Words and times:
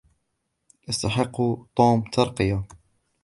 يستحق 0.87 1.37
توم 1.75 1.97
ترقيةً. 2.13 2.59